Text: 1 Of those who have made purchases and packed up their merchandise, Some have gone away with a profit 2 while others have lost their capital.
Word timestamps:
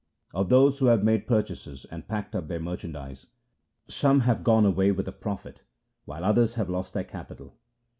1 0.31 0.41
Of 0.41 0.49
those 0.49 0.79
who 0.79 0.87
have 0.87 1.03
made 1.03 1.27
purchases 1.27 1.85
and 1.91 2.07
packed 2.07 2.33
up 2.35 2.47
their 2.47 2.59
merchandise, 2.59 3.27
Some 3.87 4.21
have 4.21 4.43
gone 4.43 4.65
away 4.65 4.91
with 4.91 5.07
a 5.07 5.11
profit 5.11 5.57
2 5.57 5.63
while 6.05 6.25
others 6.25 6.55
have 6.55 6.71
lost 6.71 6.95
their 6.95 7.03
capital. 7.03 7.55